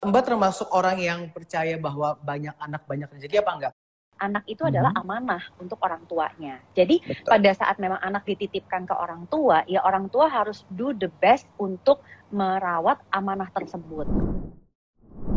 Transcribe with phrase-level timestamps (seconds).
[0.00, 3.72] Mbak termasuk orang yang percaya bahwa banyak anak banyak rezeki apa enggak?
[4.16, 5.00] Anak itu adalah Mhm.
[5.04, 6.56] amanah untuk orang tuanya.
[6.72, 7.28] Jadi Betul.
[7.28, 11.44] pada saat memang anak dititipkan ke orang tua, ya orang tua harus do the best
[11.60, 12.00] untuk
[12.32, 14.08] merawat amanah tersebut.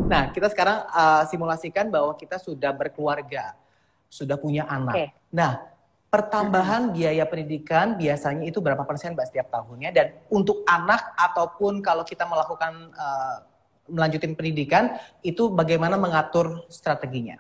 [0.08, 3.60] Nah, kita sekarang uh, simulasikan bahwa kita sudah berkeluarga,
[4.08, 4.96] sudah punya anak.
[4.96, 5.08] Oke.
[5.36, 5.60] Nah,
[6.08, 9.92] pertambahan biaya pendidikan biasanya itu berapa persen Mbak setiap tahunnya?
[9.92, 13.44] Dan untuk anak ataupun kalau kita melakukan uh,
[13.88, 17.40] melanjutin pendidikan, itu bagaimana mengatur strateginya?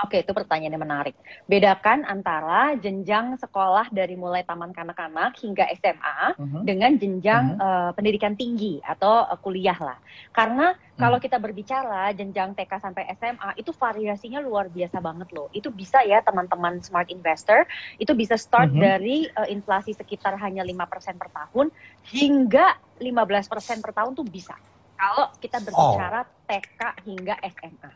[0.00, 1.12] Oke, itu pertanyaan yang menarik.
[1.44, 6.60] Bedakan antara jenjang sekolah dari mulai taman kanak-kanak hingga SMA Mhm.
[6.64, 7.60] dengan jenjang Mhm.
[7.60, 10.00] eh, pendidikan tinggi atau eh, kuliah lah.
[10.32, 11.24] Karena kalau Mhm.
[11.28, 15.52] kita berbicara jenjang TK sampai SMA itu variasinya luar biasa banget loh.
[15.52, 17.68] Itu bisa ya teman-teman smart investor,
[18.00, 18.80] itu bisa start Mhm.
[18.80, 21.68] dari eh, inflasi sekitar hanya 5% per tahun
[22.08, 22.72] hingga
[23.04, 24.56] 15% per tahun tuh bisa.
[24.96, 27.92] Kalau kita berbicara TK hingga SMA.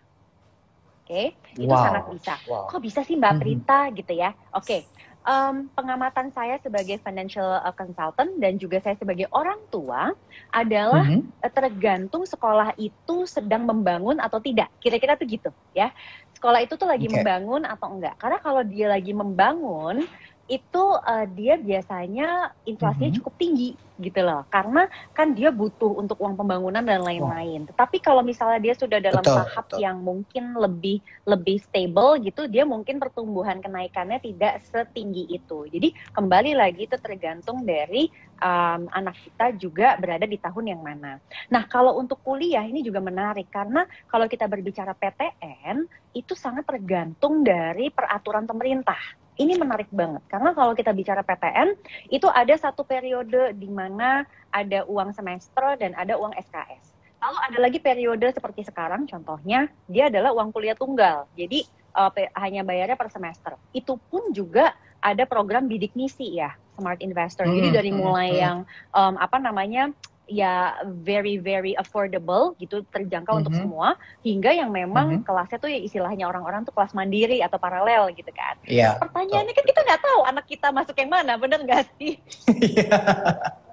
[1.05, 1.85] Oke, itu Wow.
[1.85, 2.35] sangat bisa.
[2.49, 2.65] Wow.
[2.73, 3.41] Kok bisa sih Mbak Mhm.
[3.45, 4.33] Prita gitu ya?
[4.57, 4.89] Oke,
[5.29, 10.09] em, pengamatan saya sebagai financial uh, consultant dan juga saya sebagai orang tua
[10.49, 11.05] adalah
[11.45, 14.73] eh, tergantung sekolah itu sedang membangun atau tidak.
[14.81, 15.93] Kira-kira tuh gitu ya.
[16.33, 17.21] Sekolah itu tuh lagi Oke.
[17.21, 18.17] membangun atau enggak?
[18.17, 20.09] Karena kalau dia lagi membangun
[20.45, 23.19] itu eh, dia biasanya inflasinya Mhm.
[23.21, 24.43] cukup tinggi gitu loh.
[24.51, 27.65] Karena kan dia butuh untuk uang pembangunan dan lain-lain.
[27.71, 29.79] Tetapi kalau misalnya dia sudah dalam Betul, tahap betul.
[29.81, 35.65] yang mungkin lebih lebih stable gitu, dia mungkin pertumbuhan kenaikannya tidak setinggi itu.
[35.71, 38.11] Jadi kembali lagi itu tergantung dari
[38.43, 41.23] um, anak kita juga berada di tahun yang mana.
[41.55, 45.87] Nah kalau untuk kuliah ini juga menarik karena kalau kita berbicara PTN
[46.19, 49.24] itu sangat tergantung dari peraturan pemerintah.
[49.35, 51.75] Ini menarik banget karena kalau kita bicara PTN
[52.11, 54.23] itu ada satu periode di mana
[54.55, 56.95] ada uang semester dan ada uang SKS.
[57.19, 61.27] Lalu ada lagi periode seperti sekarang contohnya dia adalah uang kuliah tunggal.
[61.35, 63.59] Jadi uh, hanya bayarnya per semester.
[63.75, 67.45] Itu pun juga ada program bidik misi ya, Smart Investor.
[67.49, 68.41] Jadi Hmm, dari hmm, mulai hmm.
[68.41, 68.57] yang
[68.93, 69.91] um, apa namanya
[70.25, 70.73] ya
[71.05, 73.61] very very affordable gitu terjangkau untuk Mhm.
[73.61, 73.89] semua
[74.25, 75.25] hingga yang memang Mhm.
[75.29, 78.57] kelasnya tuh ya istilahnya orang-orang tuh kelas mandiri atau paralel gitu kan.
[78.65, 78.97] Iya.
[78.97, 82.17] Pertanyaannya kan kita nggak tahu anak kita masuk yang mana, bener nggak sih?
[82.49, 82.89] Iya.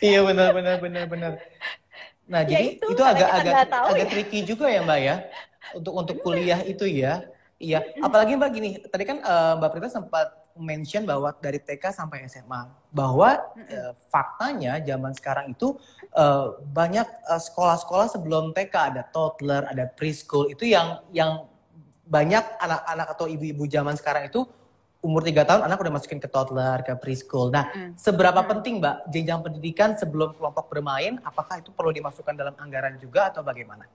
[0.00, 1.32] Iya benar benar benar benar.
[2.24, 4.12] Nah, Ya jadi itu, itu agak agak tahu agak ya.
[4.16, 5.16] tricky juga ya, Mbak ya.
[5.76, 7.20] Untuk untuk kuliah itu ya.
[7.60, 12.26] Iya, apalagi Mbak gini, tadi kan eh, Mbak Prita sempat mention bahwa dari TK sampai
[12.26, 15.78] SMA bahwa eh, faktanya zaman sekarang itu
[16.12, 21.46] eh, banyak eh, sekolah-sekolah sebelum TK ada toddler, ada preschool itu yang yang
[22.08, 24.44] banyak anak-anak atau ibu-ibu zaman sekarang itu
[24.98, 27.54] umur 3 tahun anak udah masukin ke toddler, ke preschool.
[27.54, 27.94] Nah, Mm.
[27.94, 28.50] seberapa Hmm.
[28.50, 31.22] penting Mbak jenjang pendidikan sebelum kelompok bermain?
[31.22, 33.86] Apakah itu perlu dimasukkan dalam anggaran juga atau bagaimana?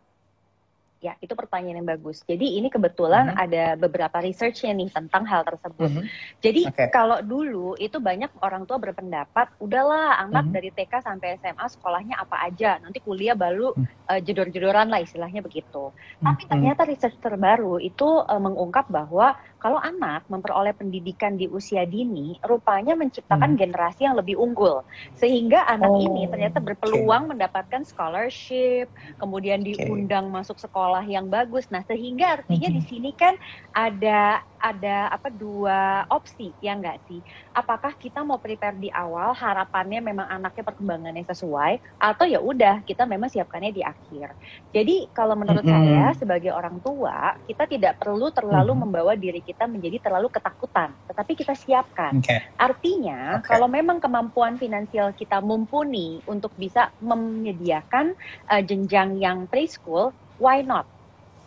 [1.03, 2.23] Ya, itu pertanyaan yang bagus.
[2.23, 3.35] Jadi ini kebetulan Mhm.
[3.35, 5.91] ada beberapa research nih tentang hal tersebut.
[5.91, 6.03] Mhm.
[6.39, 6.85] Jadi Oke.
[6.95, 10.53] kalau dulu itu banyak orang tua berpendapat, udahlah anak Mhm.
[10.55, 13.83] dari TK sampai SMA sekolahnya apa aja, nanti kuliah baru Hmm.
[13.83, 15.91] eh, jedor-jedoran lah istilahnya begitu.
[16.23, 16.49] Tapi Mhm.
[16.55, 22.99] ternyata research terbaru itu eh, mengungkap bahwa kalau anak memperoleh pendidikan di usia dini, rupanya
[22.99, 23.57] menciptakan Hmm.
[23.57, 24.83] generasi yang lebih unggul.
[25.15, 31.71] Sehingga anak Oh, ini ternyata berpeluang mendapatkan scholarship, kemudian diundang masuk sekolah yang bagus.
[31.71, 32.75] Nah, sehingga artinya Mhm.
[32.75, 33.33] di sini kan
[33.71, 37.19] ada ada apa dua opsi ya enggak sih?
[37.51, 43.03] Apakah kita mau prepare di awal harapannya memang anaknya perkembangannya sesuai atau ya udah kita
[43.03, 44.31] memang siapkannya di akhir.
[44.71, 45.67] Jadi kalau menurut Mhm.
[45.67, 48.83] saya sebagai orang tua, kita tidak perlu terlalu Mhm.
[48.87, 52.17] membawa diri kita menjadi terlalu ketakutan, tetapi kita siapkan.
[52.17, 52.37] Oke.
[52.57, 53.49] Artinya, Oke.
[53.49, 58.15] kalau memang kemampuan finansial kita mumpuni untuk bisa menyediakan
[58.53, 60.87] eh, jenjang yang preschool, why not?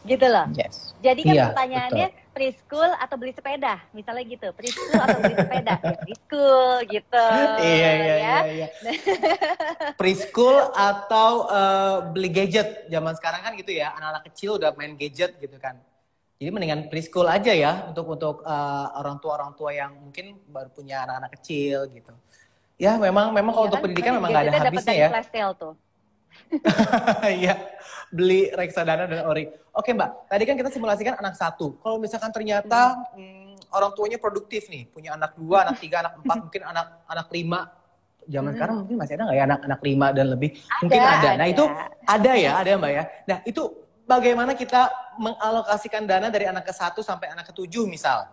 [0.06, 0.46] Gitu loh.
[0.54, 0.94] Yes.
[1.02, 4.48] Jadi kan Iya, pertanyaannya preschool atau beli sepeda, misalnya gitu.
[4.54, 5.74] Preschool atau beli sepeda?
[5.86, 7.26] Ya preschool gitu.
[7.58, 8.14] iya iya ya.
[8.16, 8.36] iya.
[8.54, 8.68] iya.
[9.98, 15.34] Preschool atau eh, beli gadget zaman sekarang kan gitu ya anak-anak kecil udah main gadget
[15.42, 15.76] gitu kan.
[16.36, 20.70] Jadi mendingan preschool aja ya untuk untuk eh, orang tua orang tua yang mungkin baru
[20.70, 22.14] punya anak-anak kecil gitu.
[22.76, 25.08] Ya memang memang kalau Iya untuk kan, pendidikan kan memang nggak ada habisnya dari ya.
[25.10, 25.74] flash sale tuh.
[27.40, 27.54] Iya,
[28.08, 29.48] beli reksadana dan ori.
[29.72, 31.76] Oke Mbak, tadi kan kita simulasikan anak satu.
[31.80, 36.36] Kalau misalkan ternyata hmm, orang tuanya produktif nih, punya anak dua, anak tiga, anak empat,
[36.48, 37.60] mungkin anak anak lima.
[38.26, 38.56] Zaman Hmm.
[38.58, 40.50] sekarang mungkin masih ada nggak ya anak anak lima dan lebih?
[40.82, 41.28] mungkin ada.
[41.38, 41.64] Nah itu
[42.02, 43.04] ada ya, ada Mbak ya.
[43.28, 43.62] Nah itu
[44.02, 48.26] bagaimana kita mengalokasikan dana dari anak ke satu sampai anak ke tujuh misal?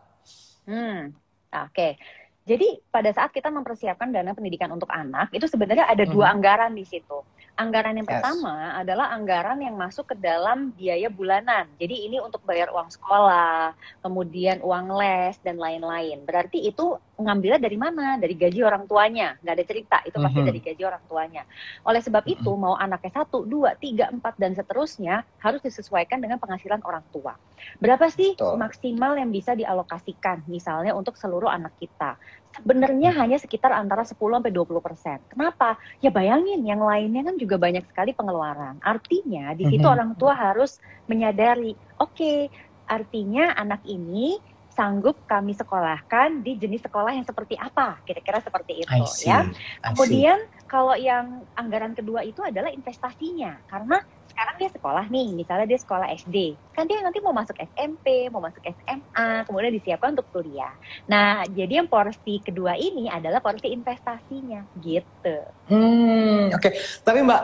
[0.65, 1.11] Hmm,
[1.51, 1.97] oke.
[2.44, 6.33] Jadi pada saat kita mempersiapkan dana pendidikan untuk anak, itu sebenarnya ada dua Mhm.
[6.35, 7.23] anggaran di situ.
[7.53, 8.17] Anggaran yang Yes.
[8.17, 11.69] pertama adalah anggaran yang masuk ke dalam biaya bulanan.
[11.77, 16.25] Jadi ini untuk bayar uang sekolah, kemudian uang les dan lain-lain.
[16.25, 18.17] Berarti itu ngambilnya dari mana?
[18.17, 19.38] Dari gaji orang tuanya.
[19.38, 20.47] Nggak ada cerita, itu pasti Mhm.
[20.50, 21.45] dari gaji orang tuanya.
[21.85, 26.81] Oleh sebab itu, mau anaknya satu, dua, tiga, empat dan seterusnya harus disesuaikan dengan penghasilan
[26.81, 27.38] orang tua.
[27.77, 28.57] Berapa sih Betul.
[28.57, 32.17] maksimal yang bisa dialokasikan misalnya untuk seluruh anak kita?
[32.53, 35.17] Sebenarnya hanya sekitar antara 10 sampai 20 persen.
[35.25, 35.73] Kenapa?
[35.97, 38.77] Ya bayangin yang lainnya kan juga banyak sekali pengeluaran.
[38.77, 39.94] Artinya di situ Mhm.
[39.97, 40.77] orang tua harus
[41.09, 42.53] menyadari, oke,
[42.85, 44.38] artinya anak ini
[44.69, 48.01] sanggup kami sekolahkan di jenis sekolah yang seperti apa?
[48.05, 48.89] Kira-kira seperti itu
[49.29, 49.45] ya.
[49.94, 50.38] Kemudian
[50.73, 54.01] kalau yang anggaran kedua itu adalah investasinya karena
[54.33, 58.41] sekarang dia sekolah nih, misalnya dia sekolah SD, kan dia nanti mau masuk SMP, mau
[58.41, 60.73] masuk SMA, kemudian disiapkan untuk kuliah.
[61.05, 65.37] Nah, jadi yang porsi kedua ini adalah porsi investasinya, gitu.
[65.69, 66.69] Hmm, oke.
[67.05, 67.41] Tapi Mbak,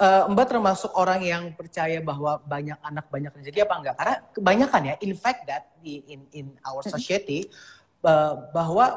[0.00, 3.96] eh, Mbak termasuk orang yang percaya bahwa banyak anak banyak rezeki apa enggak?
[4.00, 7.52] Karena kebanyakan ya, in fact that in in our society
[8.00, 8.96] eh, bahwa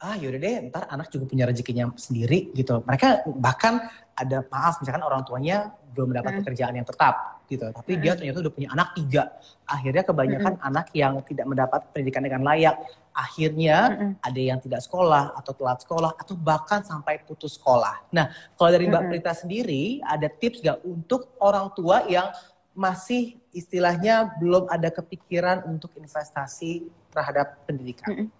[0.00, 2.80] ah yaudah deh, ntar anak juga punya rezekinya sendiri gitu.
[2.88, 3.84] Mereka bahkan
[4.16, 6.40] ada maaf misalkan orang tuanya belum mendapat Hmm.
[6.40, 9.22] pekerjaan yang tetap gitu, tapi dia ternyata udah punya anak tiga.
[9.66, 12.78] Akhirnya kebanyakan anak yang tidak mendapat pendidikan dengan layak,
[13.10, 13.76] akhirnya
[14.22, 18.06] ada yang tidak sekolah atau telat sekolah atau bahkan sampai putus sekolah.
[18.14, 19.02] Nah, kalau dari Mbak.
[19.10, 22.30] Prita sendiri ada tips gak untuk orang tua yang
[22.70, 28.30] masih istilahnya belum ada kepikiran untuk investasi terhadap pendidikan?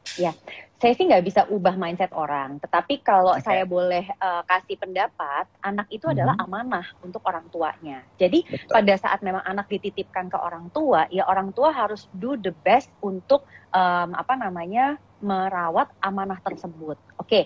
[0.00, 0.34] Mm-mm.
[0.80, 3.44] Saya sih nggak bisa ubah mindset orang, tetapi kalau Oke.
[3.44, 6.12] saya boleh eh, kasih pendapat, anak itu Mhm.
[6.16, 8.00] adalah amanah untuk orang tuanya.
[8.16, 8.72] Jadi Betul.
[8.72, 12.88] pada saat memang anak dititipkan ke orang tua, ya orang tua harus do the best
[13.04, 16.96] untuk em, apa namanya merawat amanah tersebut.
[17.20, 17.44] Oke,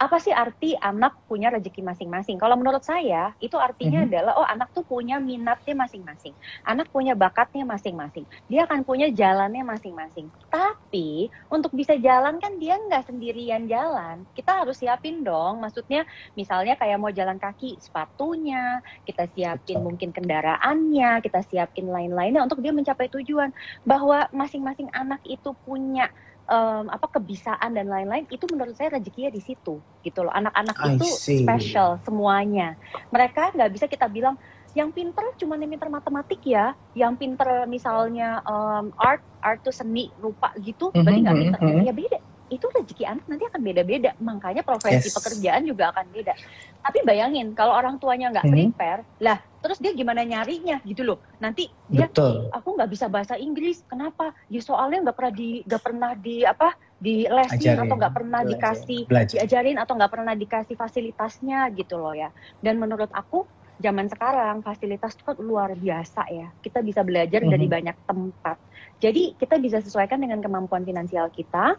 [0.00, 2.40] apa sih arti anak punya rezeki masing-masing?
[2.40, 4.08] Kalau menurut saya itu artinya Mhm.
[4.08, 6.32] adalah oh anak tuh punya minatnya masing-masing,
[6.64, 10.32] anak punya bakatnya masing-masing, dia akan punya jalannya masing-masing.
[10.48, 15.60] Tapi untuk bisa jalan kan dia nggak sendirian jalan, kita harus siapin dong.
[15.60, 19.84] Maksudnya misalnya kayak mau jalan kaki, sepatunya, kita siapin Betul.
[19.84, 23.52] mungkin kendaraannya, kita siapin lain-lainnya untuk dia mencapai tujuan.
[23.84, 26.08] Bahwa masing-masing anak itu punya
[26.50, 30.32] em, apa kebisaan dan lain-lain itu menurut saya rezekinya di situ gitu loh.
[30.34, 31.46] Anak-anak itu see.
[31.46, 32.74] special semuanya.
[33.14, 34.34] Mereka nggak bisa kita bilang
[34.74, 36.74] yang pinter cuma yang pinter matematik ya.
[36.92, 41.60] Yang pinter misalnya em, art art tuh seni rupa gitu Mhm, berarti nggak mhm, pinter.
[41.62, 41.82] mhm.
[41.86, 42.18] ya beda
[42.50, 45.14] itu rezeki anak nanti akan beda-beda makanya profesi Yes.
[45.14, 46.34] pekerjaan juga akan beda
[46.80, 48.52] tapi bayangin kalau orang tuanya nggak Mhm.
[48.52, 52.48] prepare lah terus dia gimana nyarinya gitu loh nanti dia Betul.
[52.50, 56.68] aku nggak bisa bahasa Inggris kenapa ya soalnya nggak pernah di nggak pernah di apa
[56.96, 58.52] di lesin atau nggak pernah Belajar.
[58.56, 59.34] dikasih Belajar.
[59.38, 63.46] diajarin atau nggak pernah dikasih fasilitasnya gitu loh ya dan menurut aku
[63.80, 67.72] zaman sekarang fasilitas itu kan luar biasa ya kita bisa belajar dari Mhm.
[67.72, 68.56] banyak tempat
[68.96, 71.76] jadi kita bisa sesuaikan dengan kemampuan finansial kita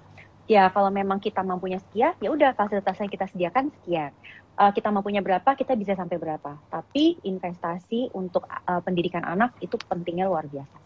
[0.49, 4.11] ya kalau memang kita mampunya sekian ya udah fasilitasnya kita sediakan sekian
[4.51, 9.79] Eh, kita mampunya berapa kita bisa sampai berapa tapi investasi untuk eh, pendidikan anak itu
[9.89, 10.77] pentingnya luar biasa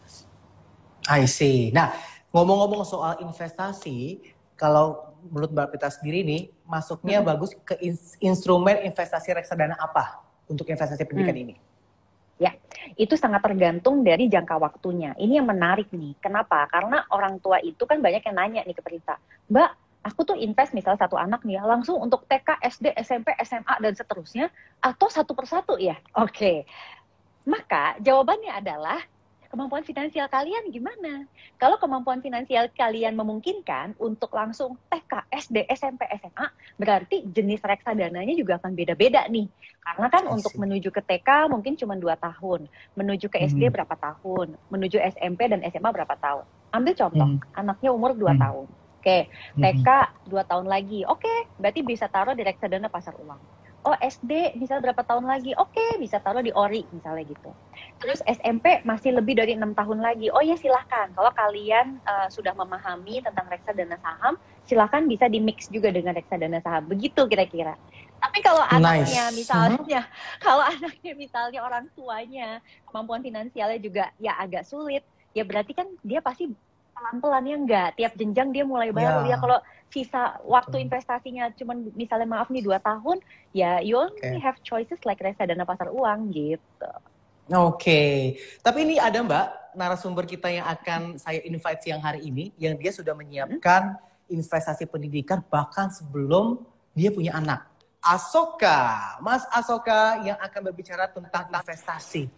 [1.06, 1.69] I see.
[1.69, 1.94] Nah,
[2.34, 4.25] ngomong-ngomong soal investasi,
[4.57, 7.28] kalau menurut Mbak Prita sendiri nih, masuknya Mhm.
[7.30, 10.18] bagus ke ins- instrumen investasi reksadana apa
[10.50, 11.56] untuk investasi pendidikan ini?
[12.93, 15.18] Itu sangat tergantung dari jangka waktunya.
[15.18, 16.13] Ini yang menarik nih.
[16.21, 16.69] Kenapa?
[16.69, 19.18] Karena orang tua itu kan banyak yang nanya nih ke Prita,
[19.49, 19.69] Mbak,
[20.06, 23.94] aku tuh invest misalnya satu anak nih ya, langsung untuk TK, SD, SMP, SMA dan
[23.97, 25.97] seterusnya, atau satu persatu ya?
[26.13, 26.69] Oke.
[27.49, 29.01] Maka jawabannya adalah
[29.56, 31.24] kemampuan finansial kalian gimana?
[31.56, 38.59] Kalau kemampuan finansial kalian memungkinkan untuk langsung TK, SD, SMP, SMA, berarti jenis reksadananya juga
[38.59, 39.47] akan beda-beda nih.
[39.80, 42.68] Karena kan untuk menuju ke TK mungkin cuma dua tahun,
[43.00, 43.74] menuju ke SD Mhm.
[43.80, 46.44] berapa tahun, menuju SMP dan SMA berapa tahun.
[46.76, 47.56] Ambil contoh, Mhm.
[47.56, 48.42] anaknya umur 2 Mhm.
[48.44, 48.68] tahun.
[49.00, 49.18] Oke,
[49.56, 49.62] Mhm.
[49.64, 49.88] TK
[50.28, 51.07] 2 tahun lagi.
[51.07, 53.40] Oke, berarti bisa taruh di reksadana pasar uang.
[53.85, 55.54] Oh, SD misalnya berapa tahun lagi?
[55.61, 57.54] Oke, bisa taruh di ORI misalnya gitu.
[58.01, 60.33] Terus SMP masih lebih dari enam tahun lagi.
[60.33, 61.13] Oh ya silahkan.
[61.13, 66.65] Kalau kalian eh, sudah memahami tentang reksadana saham, silahkan bisa di mix juga dengan reksadana
[66.65, 66.89] saham.
[66.89, 67.77] Begitu kira-kira.
[68.18, 69.37] Tapi kalau anaknya Nice.
[69.37, 70.01] misalnya,
[70.45, 72.57] kalau anaknya misalnya orang tuanya
[72.89, 76.49] kemampuan finansialnya juga ya agak sulit, ya berarti kan dia pasti
[76.95, 77.89] pelan-pelan ya enggak.
[78.01, 79.30] Tiap jenjang dia mulai baru.
[79.30, 79.35] Ya.
[79.35, 79.59] Ya kalau
[79.95, 80.85] sisa waktu Betul.
[80.92, 83.23] investasinya cuman misalnya maaf nih dua tahun,
[83.56, 84.44] ya you only Oke.
[84.44, 86.92] have choices like reksadana pasar uang gitu.
[87.56, 92.75] Oke, tapi ini ada Mbak narasumber kita yang akan saya invite siang hari ini, yang
[92.75, 93.95] dia sudah menyiapkan
[94.28, 96.66] investasi pendidikan bahkan sebelum
[96.97, 97.69] dia punya anak.
[98.06, 99.18] Asoka.
[99.21, 102.30] Mas Asoka yang akan berbicara tentang investasi.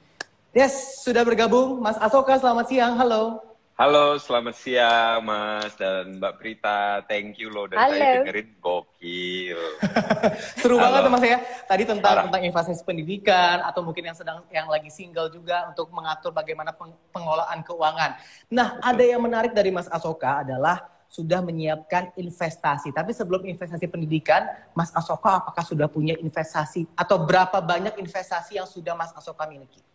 [0.55, 2.39] Yes, sudah bergabung Mas Asoka.
[2.39, 2.95] Selamat siang.
[2.95, 3.43] Halo.
[3.77, 7.05] Halo, selamat siang Mas dan Mbak Prita.
[7.05, 7.93] Thank you loh dan Halo.
[7.93, 9.61] saya dengerin gokil.
[10.57, 10.89] Seru Halo.
[10.89, 11.37] banget tuh Mas ya.
[11.69, 12.25] Tadi tentang Parah.
[12.25, 16.97] tentang investasi pendidikan atau mungkin yang sedang yang lagi single juga untuk mengatur bagaimana peng-
[17.13, 18.17] pengelolaan keuangan.
[18.49, 22.89] Nah, ada yang menarik dari Mas Asoka adalah sudah menyiapkan investasi.
[22.89, 28.65] Tapi sebelum investasi pendidikan, Mas Asoka apakah sudah punya investasi atau berapa banyak investasi yang
[28.65, 29.85] sudah Mas Asoka miliki?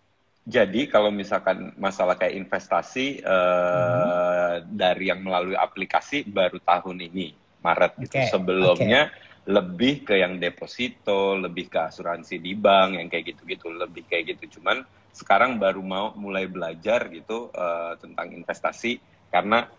[0.42, 8.02] Jadi kalau misalkan masalah kayak investasi eh, dari yang melalui aplikasi baru tahun ini Maret
[8.02, 8.18] gitu.
[8.18, 9.14] Oke, Sebelumnya
[9.46, 14.58] lebih ke yang deposito, lebih ke asuransi di bank yang kayak gitu-gitu, lebih kayak gitu.
[14.58, 14.82] Cuman
[15.14, 18.98] sekarang baru mau mulai belajar gitu eh, tentang investasi
[19.30, 19.70] karena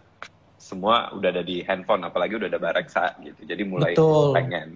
[0.55, 3.43] semua udah ada di handphone, apalagi udah ada Bareksa gitu.
[3.43, 4.31] Jadi mulai Betul.
[4.31, 4.67] pengen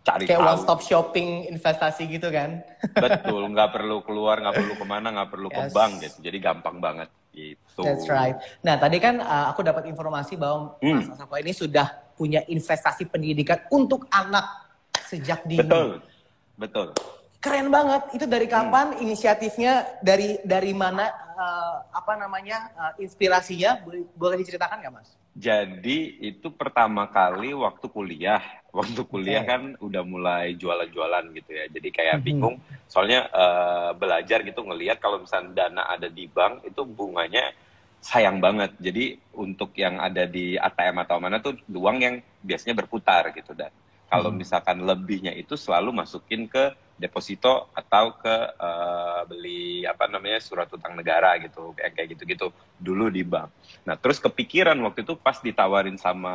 [0.00, 0.48] cari Kayak tahu.
[0.48, 2.64] one stop shopping investasi gitu kan?
[2.92, 5.72] Betul, nggak perlu keluar, nggak perlu ke mana, nggak perlu ke Yes.
[5.72, 6.18] bank gitu.
[6.20, 7.82] Jadi gampang banget gitu.
[7.82, 8.34] That's right.
[8.60, 10.98] Nah, tadi kan uh, aku dapat informasi bahwa Hmm.
[10.98, 14.44] Mas Asako ini sudah punya investasi pendidikan untuk anak
[15.02, 15.60] sejak dini.
[15.60, 15.88] Betul,
[16.54, 16.86] betul.
[17.38, 18.02] Keren banget.
[18.12, 18.68] Itu dari Hmm.
[18.68, 20.00] kapan inisiatifnya?
[20.00, 21.08] Dari dari mana?
[21.32, 22.68] uh, apa namanya?
[22.74, 23.80] uh, inspirasinya?
[23.80, 25.16] Boleh, boleh diceritakan nggak, Mas?
[25.40, 28.44] Jadi itu pertama kali waktu kuliah.
[28.70, 29.50] Waktu kuliah Oke.
[29.50, 31.64] kan udah mulai jualan-jualan gitu ya.
[31.66, 32.24] Jadi kayak Mhm.
[32.28, 32.56] bingung.
[32.86, 37.50] Soalnya eh, belajar gitu ngelihat kalau misalnya dana ada di bank itu bunganya
[37.98, 38.76] sayang banget.
[38.78, 43.72] Jadi untuk yang ada di ATM atau mana tuh uang yang biasanya berputar gitu dan
[44.10, 44.42] kalau Hmm.
[44.42, 50.98] misalkan lebihnya itu selalu masukin ke deposito atau ke eh, beli apa namanya surat utang
[50.98, 53.54] negara gitu kayak kayak gitu-gitu dulu di bank.
[53.88, 56.34] Nah, terus kepikiran waktu itu pas ditawarin sama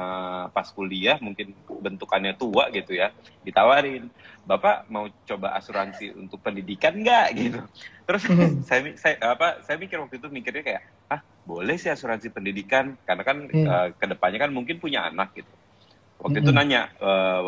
[0.56, 3.12] pas kuliah, mungkin bentukannya tua gitu ya,
[3.46, 4.10] ditawarin,
[4.46, 7.60] Bapak mau coba asuransi untuk pendidikan nggak gitu.
[8.08, 8.62] Terus Mhm.
[8.70, 10.82] saya, saya apa saya mikir waktu itu mikirnya kayak,
[11.14, 13.66] ah boleh sih asuransi pendidikan, karena kan Hmm.
[13.68, 15.54] eh, ke depannya kan mungkin punya anak gitu.
[16.26, 16.58] Waktu itu Mhm.
[16.58, 17.42] nanya, eh,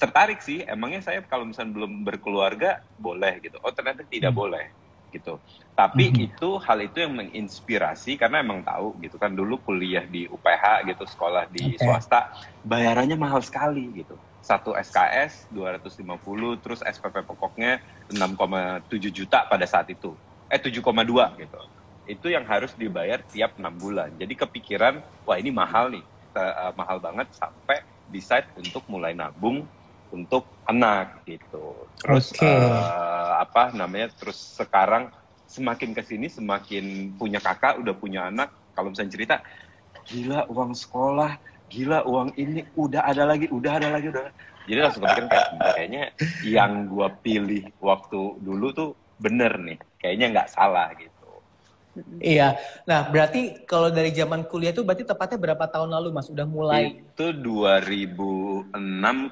[0.00, 3.60] tertarik sih, emangnya saya kalau misalnya belum berkeluarga boleh gitu.
[3.60, 4.40] Oh ternyata tidak Hmm.
[4.40, 4.64] boleh
[5.12, 5.42] gitu.
[5.76, 6.18] Tapi Mhm.
[6.32, 11.04] itu hal itu yang menginspirasi karena emang tahu gitu kan dulu kuliah di UPH gitu
[11.04, 11.82] sekolah di Oke.
[11.84, 12.30] swasta
[12.64, 14.16] bayarannya mahal sekali gitu.
[14.40, 17.76] Satu SKS 250 terus SPP pokoknya
[18.08, 20.16] 6,7 juta pada saat itu.
[20.48, 21.60] Eh 7,2 gitu.
[22.08, 24.16] Itu yang harus dibayar tiap enam bulan.
[24.16, 26.06] Jadi kepikiran wah ini mahal nih.
[26.30, 29.64] Eh, mahal banget sampai decide untuk mulai nabung
[30.10, 31.86] untuk anak gitu.
[32.02, 32.42] Terus Oke.
[32.42, 34.10] eh, apa namanya?
[34.10, 35.08] Terus sekarang
[35.46, 38.50] semakin ke sini semakin punya kakak udah punya anak.
[38.74, 39.36] Kalau misalnya cerita,
[40.06, 44.30] gila uang sekolah, gila uang ini udah ada lagi, udah ada lagi, udah.
[44.66, 46.02] Jadi langsung kepikiran kayak kayaknya
[46.46, 51.19] yang gua pilih waktu dulu tuh bener nih, kayaknya nggak salah gitu.
[52.22, 52.54] Iya.
[52.86, 56.30] Nah, berarti kalau dari zaman kuliah itu berarti tepatnya berapa tahun lalu, Mas?
[56.30, 58.70] Udah mulai Itu 2006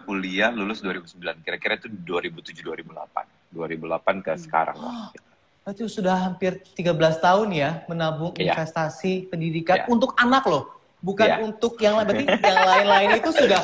[0.04, 1.38] kuliah, lulus 2009.
[1.46, 3.54] Kira-kira itu 2007 2008.
[3.54, 5.08] 2008 ke sekarang lah.
[5.68, 8.56] Berarti sudah hampir 13 tahun ya menabung Iya.
[8.56, 9.92] investasi pendidikan Iya.
[9.92, 10.64] untuk anak loh.
[10.98, 11.36] Bukan Iya.
[11.44, 12.08] untuk yang lain.
[12.10, 13.60] Berarti yang lain-lain itu sudah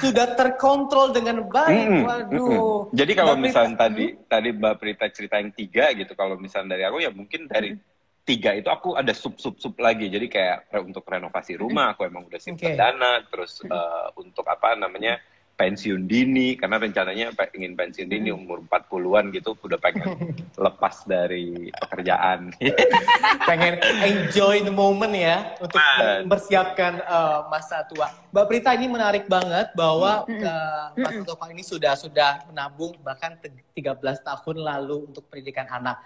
[0.00, 1.86] sudah terkontrol dengan baik.
[2.02, 2.88] Waduh.
[2.88, 2.96] mm-mm.
[2.96, 6.74] Jadi kalau Mbak Prita, misalnya tadi tadi Mbak Prita cerita yang tiga gitu, kalau misalnya
[6.74, 7.76] dari aku ya mungkin dari
[8.24, 10.08] tiga itu aku ada sub sub sub lagi.
[10.08, 12.80] Jadi kayak re- untuk renovasi rumah aku emang udah simpan Oke.
[12.80, 15.20] dana, terus eh, untuk apa namanya
[15.54, 20.34] pensiun dini karena rencananya ingin pensiun dini umur 40-an gitu udah pengen
[20.66, 22.50] lepas dari pekerjaan.
[23.48, 28.10] pengen enjoy the moment ya untuk mempersiapkan eh, masa tua.
[28.34, 33.54] Mbak Prita ini menarik banget bahwa eh, Mas Toko ini sudah sudah menabung bahkan te-
[33.78, 36.02] 13 tahun lalu untuk pendidikan anak.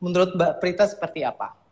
[0.00, 1.66] Menurut Mbak Prita seperti apa?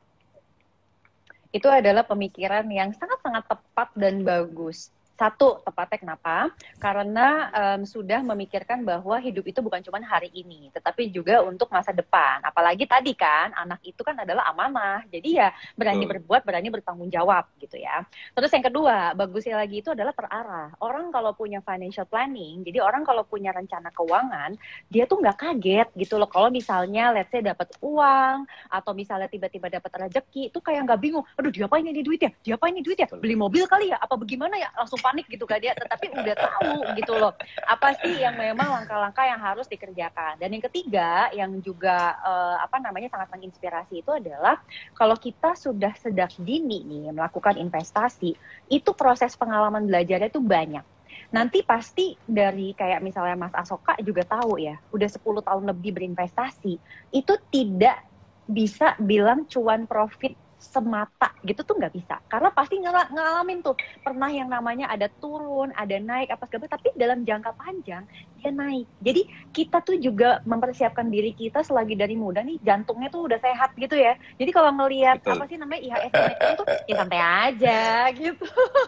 [1.55, 4.91] itu adalah pemikiran yang sangat-sangat tepat dan bagus.
[5.15, 6.51] Satu, tepatnya kenapa?
[6.83, 11.95] Karena em, sudah memikirkan bahwa hidup itu bukan cuma hari ini, tetapi juga untuk masa
[11.95, 12.43] depan.
[12.43, 15.07] Apalagi tadi kan, anak itu kan adalah amanah.
[15.07, 16.19] Jadi ya berani Betul.
[16.19, 18.03] berbuat, berani bertanggung jawab gitu ya.
[18.35, 20.75] Terus yang kedua, bagusnya lagi itu adalah terarah.
[20.83, 24.59] Orang kalau punya financial planning, jadi orang kalau punya rencana keuangan,
[24.91, 26.27] dia tuh nggak kaget gitu loh.
[26.27, 31.23] Kalau misalnya let's say dapat uang, atau misalnya tiba-tiba dapat rezeki, itu kayak nggak bingung.
[31.39, 32.35] Aduh, diapain ini duitnya?
[32.43, 33.07] Diapain ini duitnya?
[33.15, 34.03] Beli mobil kali ya?
[34.03, 34.75] Apa bagaimana ya?
[34.75, 35.77] Langsung panik gitu kan dia.
[35.77, 37.37] Tetapi udah tahu gitu loh.
[37.69, 40.41] Apa sih yang memang langkah-langkah yang harus dikerjakan?
[40.41, 44.57] Dan yang ketiga, yang juga eh, apa namanya sangat menginspirasi itu adalah
[44.97, 48.33] kalau kita sudah sejak dini nih melakukan investasi,
[48.73, 50.85] itu proses pengalaman belajarnya itu banyak.
[51.31, 56.75] nanti pasti dari kayak misalnya Mas Asoka juga tahu ya, udah 10 tahun lebih berinvestasi,
[57.11, 57.99] itu tidak
[58.47, 62.17] bisa bilang cuan profit semata gitu tuh nggak bisa.
[62.27, 63.77] Karena pasti ng ngalamin tuh.
[64.01, 68.05] Pernah yang namanya ada turun ada naik apa segala tapi dalam jangka panjang
[68.41, 68.87] dia naik.
[69.01, 73.73] Jadi kita tuh juga mempersiapkan diri kita selagi dari muda nih jantungnya tuh udah sehat
[73.77, 74.17] gitu ya.
[74.37, 76.21] Jadi kalau ngelihat apa sih namanya IHSG
[76.53, 77.81] itu ya santai aja
[78.21, 78.47] gitu.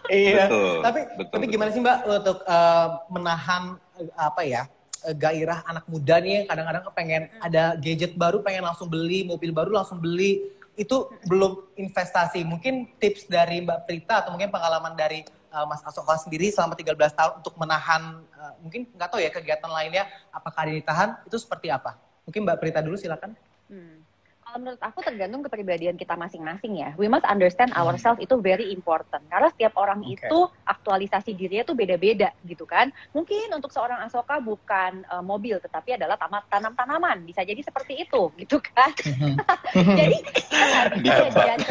[0.09, 0.45] Iya.
[0.49, 3.63] Betul, tapi betul, tapi gimana sih mbak untuk uh, menahan
[3.97, 4.69] uh, apa ya
[5.05, 9.49] eh, gairah anak muda nih yang kadang-kadang pengen ada gadget baru pengen langsung beli mobil
[9.49, 12.45] baru langsung beli itu belum investasi.
[12.45, 16.93] Mungkin tips dari Mbak Prita atau mungkin pengalaman dari uh, Mas Asoka sendiri selama 13
[16.95, 21.97] tahun untuk menahan uh, mungkin nggak tahu ya kegiatan lainnya apakah ditahan itu seperti apa?
[22.29, 23.33] Mungkin Mbak Prita dulu silakan.
[23.67, 24.07] Hmm
[24.47, 26.95] kalau menurut aku tergantung kepribadian kita masing-masing ya.
[26.95, 27.83] We must understand hmm.
[27.83, 29.27] ourselves itu very important.
[29.27, 30.15] Karena setiap orang okay.
[30.15, 32.87] itu aktualisasi dirinya tuh beda-beda gitu kan.
[33.11, 36.15] Mungkin untuk seorang Asoka bukan uh, mobil tetapi adalah
[36.47, 37.27] tanam-tanaman.
[37.27, 38.95] Bisa jadi seperti itu gitu kan.
[39.03, 39.35] Hmm.
[39.99, 40.17] jadi
[40.93, 41.59] harus orang.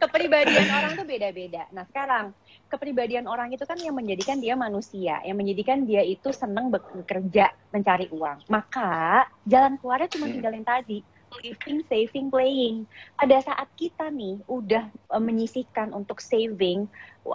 [0.00, 1.62] kepribadian orang tuh beda-beda.
[1.70, 2.32] Nah sekarang
[2.70, 8.08] kepribadian orang itu kan yang menjadikan dia manusia, yang menjadikan dia itu senang bekerja mencari
[8.10, 8.48] uang.
[8.48, 10.34] Maka jalan keluarnya cuma hmm.
[10.34, 10.98] tinggal yang tadi,
[11.38, 12.76] living, saving, playing.
[13.14, 16.90] Pada saat kita nih udah e, menyisihkan untuk saving,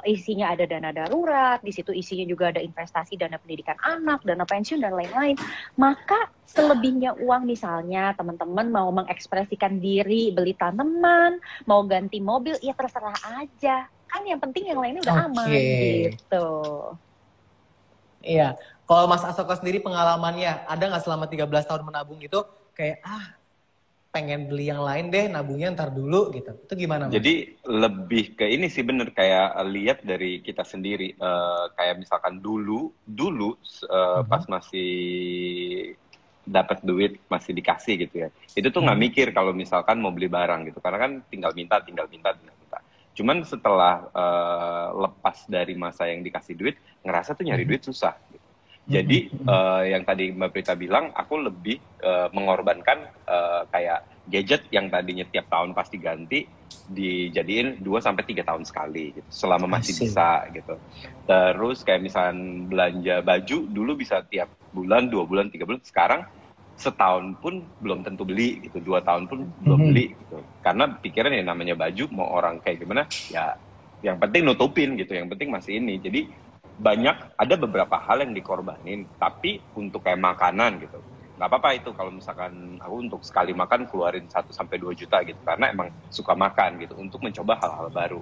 [0.05, 4.81] isinya ada dana darurat, di situ isinya juga ada investasi dana pendidikan anak, dana pensiun
[4.81, 5.37] dan lain-lain.
[5.77, 11.37] Maka selebihnya uang misalnya teman-teman mau mengekspresikan diri beli tanaman,
[11.69, 15.27] mau ganti mobil, ya terserah aja kan yang penting yang lainnya udah okay.
[15.27, 16.49] aman gitu.
[18.25, 22.39] Iya, kalau Mas Asoka sendiri pengalamannya ada nggak selama 13 tahun menabung itu
[22.73, 23.35] kayak ah
[24.15, 27.19] pengen beli yang lain deh nabungnya ntar dulu gitu itu gimana mas?
[27.19, 32.95] Jadi lebih ke ini sih bener kayak lihat dari kita sendiri uh, kayak misalkan dulu
[33.03, 33.59] dulu
[33.91, 34.31] uh, hmm.
[34.31, 34.91] pas masih
[36.47, 39.05] dapat duit masih dikasih gitu ya itu tuh nggak hmm.
[39.11, 42.55] mikir kalau misalkan mau beli barang gitu karena kan tinggal minta tinggal minta tinggal
[43.15, 47.69] Cuman setelah uh, lepas dari masa yang dikasih duit, ngerasa tuh nyari mhm.
[47.71, 48.13] duit susah.
[48.27, 48.44] Gitu.
[48.85, 54.93] Jadi uh, yang tadi Mbak Prita bilang, aku lebih uh, mengorbankan uh, kayak gadget yang
[54.93, 56.45] tadinya tiap tahun pasti ganti,
[56.93, 60.77] dijadiin 2 sampai tiga tahun sekali gitu, selama masih bisa gitu.
[61.25, 62.37] Terus kayak misalnya
[62.69, 65.81] belanja baju dulu bisa tiap bulan, dua bulan, tiga bulan.
[65.81, 66.21] Sekarang
[66.75, 70.37] setahun pun belum tentu beli gitu dua tahun pun belum beli gitu.
[70.59, 73.55] Karena pikiran yang namanya baju mau orang kayak gimana ya
[74.03, 75.97] yang penting nutupin gitu yang penting masih ini.
[75.97, 76.27] Jadi
[76.75, 80.99] banyak ada beberapa hal yang dikorbanin tapi untuk kayak makanan gitu
[81.35, 85.39] nggak apa-apa itu kalau misalkan aku untuk sekali makan keluarin 1 sampai dua juta gitu
[85.43, 88.21] karena emang suka makan gitu untuk mencoba hal-hal baru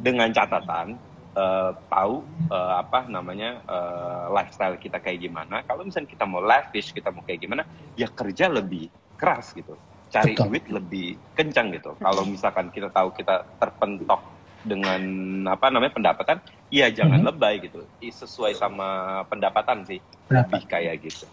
[0.00, 0.96] dengan catatan
[1.36, 5.62] uh, tahu uh, apa namanya uh, lifestyle kita kayak gimana.
[5.66, 7.62] Kalau misalnya kita mau lavish, kita mau kayak gimana,
[7.98, 8.88] ya kerja lebih
[9.18, 9.74] keras gitu.
[10.10, 10.46] Cari Betul.
[10.46, 11.90] duit lebih kencang gitu.
[11.98, 14.22] Kalau misalkan kita tahu kita terpentok
[14.64, 15.02] dengan
[15.46, 16.40] apa namanya pendapatan,
[16.72, 17.36] ya jangan mm -hmm.
[17.36, 17.84] lebay gitu.
[18.00, 20.48] Sesuai sama pendapatan sih, Berapa?
[20.48, 21.28] lebih kayak gitu.